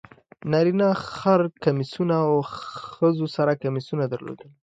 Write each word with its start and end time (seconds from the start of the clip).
نارینه 0.51 0.87
خر 1.15 1.41
کمیسونه 1.63 2.15
او 2.29 2.35
ښځو 2.93 3.25
سره 3.35 3.59
کمیسونه 3.63 4.03
درلودل. 4.07 4.49